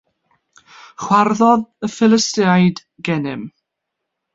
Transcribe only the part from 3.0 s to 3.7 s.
gennym.